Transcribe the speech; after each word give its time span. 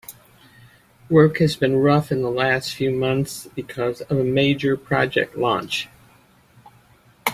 Work 1.11 1.37
has 1.37 1.55
been 1.55 1.77
rough 1.77 2.11
in 2.11 2.23
the 2.23 2.31
last 2.31 2.73
few 2.73 2.89
months 2.89 3.47
because 3.53 4.01
of 4.01 4.17
a 4.17 4.23
major 4.23 4.75
project 4.75 5.37
launch. 5.37 5.89